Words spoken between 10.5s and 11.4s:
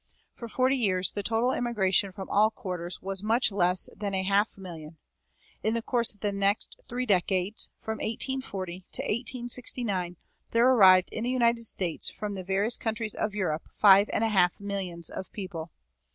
there arrived in the